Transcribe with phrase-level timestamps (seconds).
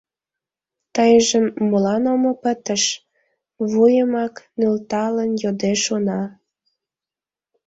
[0.95, 2.83] —Тыйжын молан омо пытыш?—
[3.71, 6.21] вуйымак нӧлталын йодеш уна.